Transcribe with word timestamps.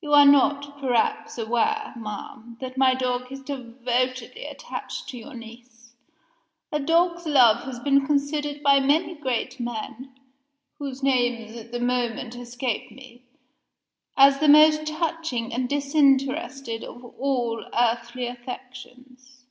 "You 0.00 0.14
are 0.14 0.24
not, 0.24 0.80
perhaps, 0.80 1.36
aware, 1.36 1.92
ma'am, 1.94 2.56
that 2.58 2.78
my 2.78 2.94
dog 2.94 3.30
is 3.30 3.42
devotedly 3.42 4.46
attached 4.46 5.08
to 5.10 5.18
your 5.18 5.34
niece. 5.34 5.94
A 6.72 6.80
dog's 6.80 7.26
love 7.26 7.64
has 7.64 7.78
been 7.78 8.06
considered 8.06 8.62
by 8.62 8.80
many 8.80 9.14
great 9.14 9.60
men 9.60 10.14
(whose 10.78 11.02
names 11.02 11.54
at 11.54 11.70
the 11.70 11.80
moment 11.80 12.34
escape 12.34 12.90
me) 12.90 13.24
as 14.16 14.38
the 14.38 14.48
most 14.48 14.86
touching 14.86 15.52
and 15.52 15.68
disinterested 15.68 16.82
of 16.82 17.04
all 17.04 17.62
earthly 17.78 18.24
affections." 18.26 19.44